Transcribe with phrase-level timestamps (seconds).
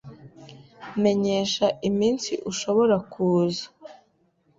[1.03, 3.65] Menyesha iminsi ushobora kuza.